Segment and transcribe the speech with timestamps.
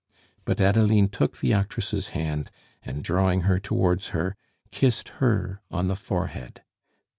[0.45, 2.49] But Adeline took the actress' hand,
[2.81, 4.35] and drawing her towards her,
[4.71, 6.63] kissed her on the forehead.